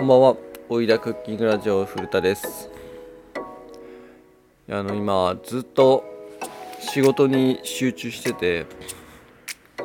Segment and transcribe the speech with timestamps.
[0.00, 0.36] こんばんは、
[0.70, 2.70] おいだクッキングラジオ古田です。
[4.70, 6.04] あの今ずっと
[6.78, 8.64] 仕事に集中してて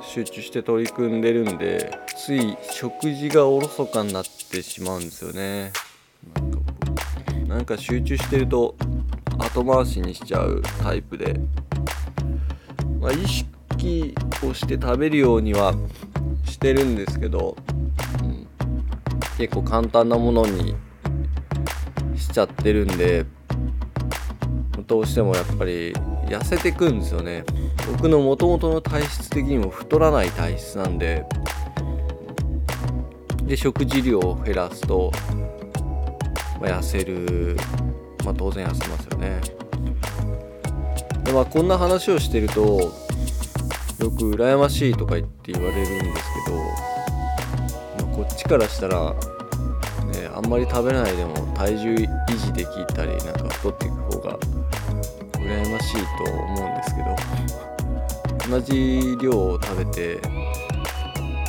[0.01, 5.73] 集中して取り組んでるんでつい食事がおろそかになってしまうんですよね。
[7.45, 8.73] なんか集中してると
[9.37, 11.37] 後回しにしちゃうタイプで、
[13.01, 14.15] まあ、意識
[14.49, 15.75] をして食べるようには
[16.45, 17.57] してるんですけど、
[19.38, 20.75] 結構簡単なものに
[22.17, 23.26] しちゃってるんで
[24.88, 25.93] どうしてもやっぱり
[26.27, 27.43] 痩せてくんですよね。
[27.91, 31.26] 僕の元々の体質的にも太らない体質なんで
[33.43, 35.12] で食事量を減らすと、
[36.59, 37.57] まあ、痩せる
[38.23, 39.41] まあ当然痩せますよね。
[41.23, 42.62] でまあこんな話をしてると
[43.99, 46.95] よく羨ましいとか言って言われるんですけど
[48.15, 49.19] こっちからしたら、ね、
[50.33, 54.40] あんまり食べないでも体重維持できたりなんか太っていく方が
[55.34, 60.21] 羨ましいと思うんですけど同じ量を食べて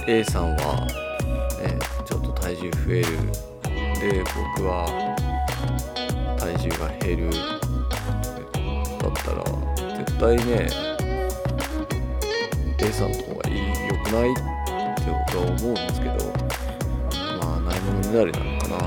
[0.08, 0.86] A さんは、
[1.62, 3.06] ね、ちょっと体重増える。
[4.00, 4.22] で
[4.56, 4.86] 僕は
[6.38, 7.30] 体重が減る。
[7.32, 9.44] だったら
[9.98, 10.68] 絶対ね
[12.78, 14.34] A さんの方がいい良くないっ
[14.96, 16.45] て僕は思うんですけど
[17.86, 18.78] まあなのかな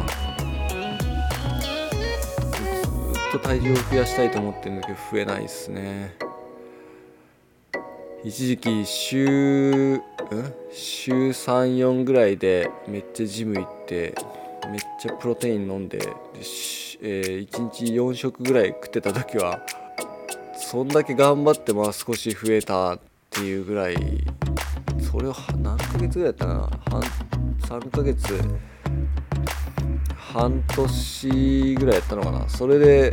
[3.14, 6.16] ずっと体重を増やしたいと思ってるんだけど増えないですね。
[8.24, 10.02] 一時期週ん？
[10.72, 14.14] 週34ぐらいでめっちゃジム行って
[14.70, 16.06] めっちゃプロテイン飲んでで
[17.02, 19.62] えー1日4食ぐらい食ってた時は
[20.58, 23.96] そんだけ頑張ってまあ少し増えたっていうぐらい
[25.00, 26.68] それを何ヶ月ぐらいやったかな
[27.80, 28.34] ？3ヶ月
[30.34, 32.48] 半年ぐらいやったのかな。
[32.48, 33.12] それで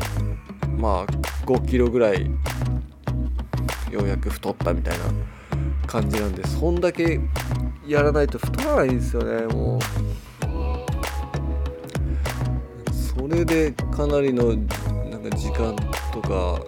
[0.76, 1.06] まあ
[1.46, 2.26] 5キロぐらい
[3.90, 5.04] ようやく太ったみたいな
[5.86, 7.18] 感じなんでそんだけ
[7.86, 9.80] やらないと太らないんですよねもう。
[12.92, 15.74] それでかなりのなんか時間
[16.12, 16.60] とか、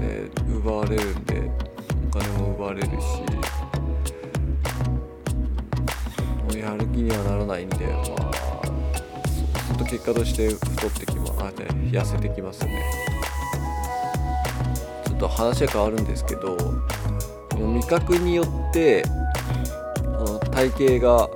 [0.00, 1.50] ね、奪われるんで
[2.08, 2.92] お金も奪われるし
[6.42, 8.55] もうやる気にはならないんでまあ。
[9.76, 12.82] と結果として太ってきまあ、ね、痩せてきますね。
[15.06, 19.02] ちょっと話は変わるんですけどこの味覚によって
[19.98, 21.30] あの体型が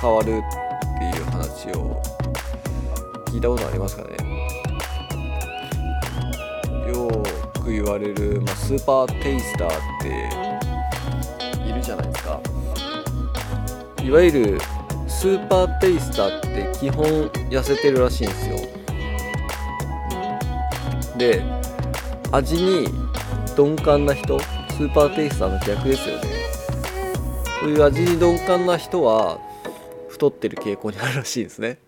[0.00, 2.02] 変わるっていう話を
[3.26, 4.16] 聞いたことありますかね。
[6.88, 7.08] よ
[7.62, 9.72] く言われる、まあ、スーパーテイスターっ
[10.02, 12.40] ているじゃないですか。
[14.02, 14.58] いわゆる
[15.24, 17.06] スーパーテイスターって基本
[17.48, 18.56] 痩せてるらしいんですよ。
[21.16, 21.42] で
[22.30, 22.88] 味に
[23.56, 26.22] 鈍感な人スーパーテイスターの逆ですよね。
[27.58, 29.38] そういう味に鈍感な人は
[30.10, 31.78] 太ってる傾向にあるらしいんですね。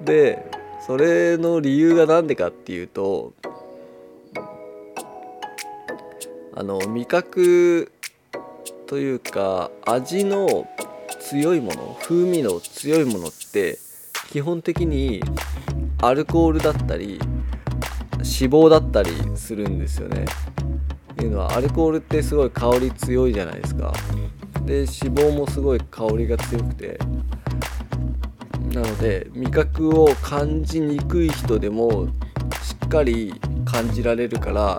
[0.00, 0.50] で
[0.86, 3.34] それの理由が何でかっていうと
[6.54, 7.92] あの味覚
[8.86, 10.66] というか味の
[11.28, 13.78] 強いもの風味の強いものって
[14.30, 15.22] 基本的に
[16.00, 17.20] アルコールだったり
[18.12, 20.24] 脂肪だったりするんですよね。
[21.12, 23.92] っていうのはアルコールってすごい香り強いじゃないですか。
[24.64, 26.98] で脂肪もすごい香りが強くて
[28.72, 32.06] なので味覚を感じにくい人でも
[32.62, 33.34] しっかり
[33.66, 34.78] 感じられるから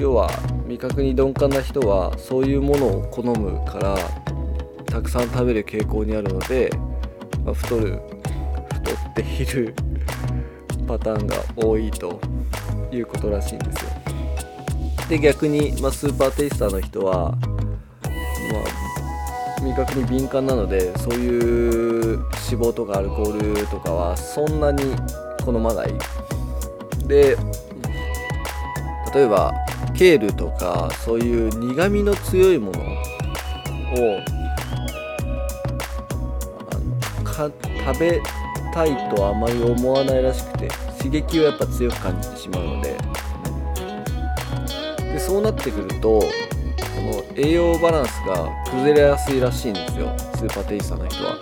[0.00, 0.28] 要は
[0.66, 3.96] 味覚に鈍感な人はそういうものを好むから
[4.98, 6.72] たくさん食べる傾向にあるので、
[7.44, 8.00] まあ太る
[8.72, 9.72] 太っている
[10.88, 12.20] パターンが多いと
[12.90, 13.90] いうことらしいんですよ。
[15.08, 17.38] で逆に、まあ、スーパーテイスターの人は、ま
[19.60, 22.26] あ、味覚に敏感なのでそういう脂
[22.60, 24.82] 肪とかアルコールとかはそんなに
[25.44, 25.94] 好まない。
[27.06, 27.36] で
[29.14, 29.54] 例えば
[29.94, 34.37] ケールとかそういう苦味の強いものを
[37.46, 38.20] 食べ
[38.74, 40.68] たいとあまり思わないらしくて
[40.98, 42.96] 刺激をやっぱ強く感じてしまうので。
[45.12, 46.26] でそうなってくるとこ
[47.00, 51.38] の栄養バランスが崩れやすいらしいんですよスーパーテイスターの人は。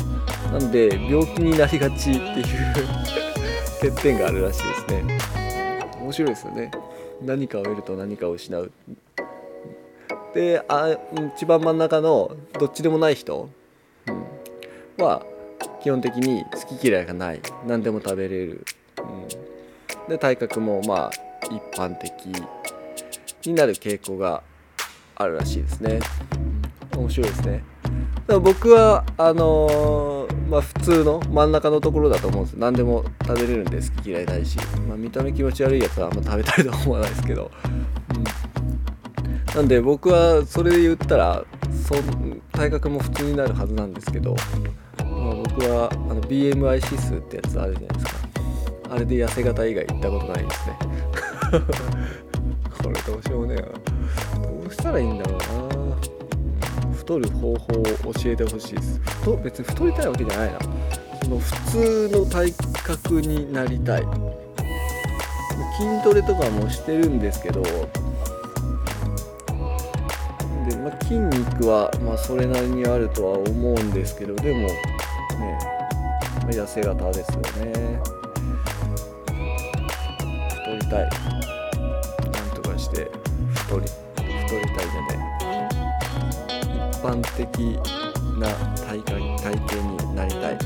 [0.52, 2.44] なんで病気になりがちっていう
[3.82, 5.18] 欠点があるらしいですね。
[6.00, 6.70] 面白いですよね。
[7.22, 8.70] 何かを得ると何かを失う。
[10.34, 10.96] であ
[11.34, 13.48] 一番真ん中のどっちでもない人、
[14.06, 14.26] うん
[14.98, 15.22] は
[15.86, 17.40] 基本的に好き嫌いがない。
[17.64, 18.66] 何でも食べれる、
[18.98, 21.10] うん、で体格もまあ
[21.44, 22.10] 一般的
[23.46, 24.42] になる傾向が
[25.14, 26.00] あるらしいですね。
[26.96, 27.62] 面白いですね。
[27.84, 32.54] だから僕はあのー、まあ普通の真ん中のところだと思うんです。
[32.54, 37.48] 何でも食べれるんで好き嫌いないし、まあ、見た目気持ち悪いやつはあんま食べたいとは思わないですけど、
[38.16, 41.44] うん、なんで僕はそれで言ったら
[41.86, 42.02] そう
[42.50, 44.34] 体格も普通になるはずなんですけど、
[44.98, 48.12] まあ、僕はあの BMI 指数ってやつあるじゃないですか。
[48.90, 50.78] あれで痩せ型以外行ったことないですね。
[52.82, 53.56] これどうしようね。
[53.56, 53.62] ど
[54.68, 55.38] うしたらいいんだろう
[56.90, 56.94] な。
[56.94, 57.54] 太る方法を
[58.14, 59.00] 教えてほしいです。
[59.20, 60.58] 太別に太りたいわけじゃないな。
[61.22, 62.52] その普通の体
[62.84, 64.02] 格になりたい。
[65.78, 67.62] 筋トレとかもしてるんですけど
[70.68, 74.76] で、まあ、筋肉はまあそれなりにあるとは思うんですけどでもね、
[76.42, 78.00] まあ、痩せ型ですよね。
[80.50, 81.02] 太りたい。
[81.02, 83.10] なんとかして
[83.54, 83.86] 太り
[84.16, 85.16] 太りたいじゃない。
[86.90, 87.46] 一般的
[88.38, 88.48] な
[88.84, 89.00] 体
[89.38, 90.58] 体型になりたい。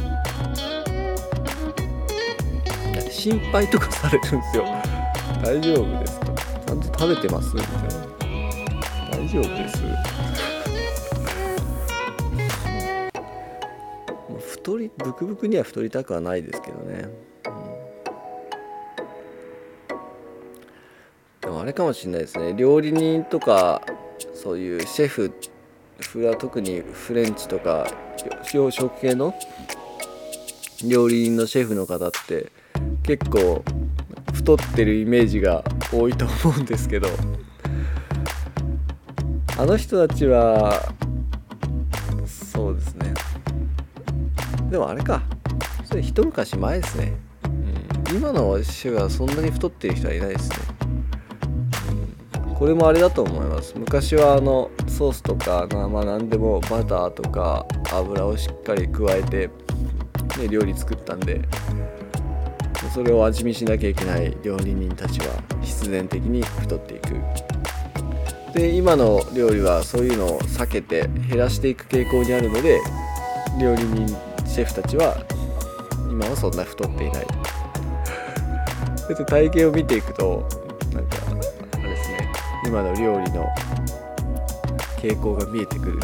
[3.11, 4.65] 心配とかされるんですよ。
[5.43, 6.27] 大丈夫ですか？
[6.67, 7.55] ちゃんと食べてます？
[7.55, 8.00] みたいな。
[9.31, 9.79] 丈夫です。
[14.55, 17.09] 太りブクブクには太りたくはないですけどね、
[17.47, 17.49] う
[21.39, 22.55] ん、でもあれかもしれないですね。
[22.55, 23.83] 料理人とか
[24.35, 25.33] そういうシェフ
[26.01, 27.87] フラ特にフレンチとか
[28.53, 29.35] 洋食系の
[30.87, 32.51] 料理人のシェフの方って
[33.05, 33.65] 結構
[34.33, 37.09] 太ってるイメージが多いと思うんですけど。
[39.61, 40.91] あの人たちは
[42.27, 43.13] そうですね。
[44.71, 45.21] でもあれか。
[45.85, 47.13] それ一昔前ですね、
[47.45, 47.49] う
[48.15, 50.57] ん、今のシェフはそんなに太ってる人はいないですね、
[52.47, 53.75] うん、これもあれだと思います。
[53.77, 59.49] 昔はあのソースとかまあ何でもバターとか油をしっかり加えて、
[60.39, 61.47] ね、料理作ったんで
[62.95, 65.27] それを味見しなきゃいけない料理人たちは
[65.61, 67.21] 必然的に太っていく
[68.55, 72.81] で今の料理はそういうのを避けて減らしていく傾向にあるので
[73.61, 74.07] 料理人
[74.45, 75.17] シェフたちは
[76.11, 77.27] 今はそんな太っていない
[79.09, 80.47] 別に体型を見ていくと
[80.93, 81.17] なんか
[81.73, 82.33] あれですね。
[82.67, 83.47] 今の料理の
[84.99, 86.01] 傾向が見えてくる。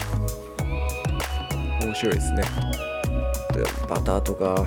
[1.82, 2.42] 面白いですね。
[3.88, 4.66] バターとか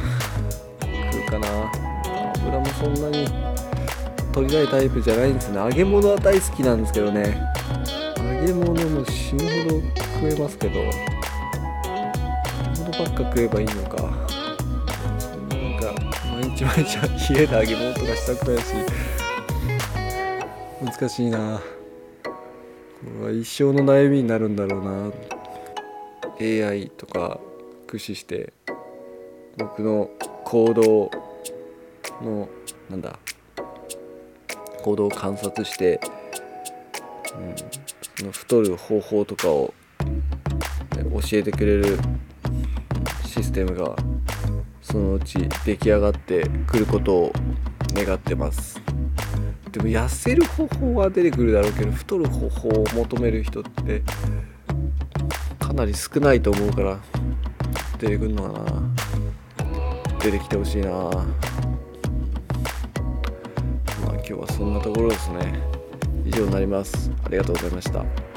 [0.79, 1.71] 食うかな。
[2.35, 3.48] 油もそんなに
[4.39, 5.57] 取りたいタイプじゃないんですね。
[5.57, 7.45] 揚げ物は大好きなんですけどね。
[8.17, 9.81] 揚げ物も死ぬほど
[10.21, 10.79] 食えますけど。
[10.79, 10.97] 揚げ
[12.79, 13.97] 物ばっか食えばいいのか。
[15.19, 15.93] そんななんか
[16.31, 18.73] 毎日毎日家で揚げ物とかしたくないし。
[20.85, 21.59] 難しいな。
[22.23, 22.31] こ
[23.21, 25.11] れは一生の悩みになるんだろうな。
[26.39, 27.41] AI とか
[27.87, 28.53] 駆使して
[29.57, 30.09] 僕の
[30.45, 31.11] 行動
[32.21, 32.47] の
[32.89, 33.19] なんだ
[34.81, 35.99] 行動を観察して、
[38.23, 39.73] うん、太る方法とかを
[41.21, 41.97] 教えてくれる
[43.25, 43.95] システムが
[44.81, 47.33] そのうち出来上がってくることを
[47.93, 48.81] 願ってます。
[49.71, 54.01] でも痩せる方法は出てくるだろうけど太る方法を求める人って
[55.59, 56.99] かなり少ないと思うから
[57.99, 58.81] 出てくるのかな。
[60.19, 60.89] 出てきてほしいな。
[64.29, 65.59] 今日はそんなところですね。
[66.23, 67.11] 以上になります。
[67.23, 68.28] ありがとうございました。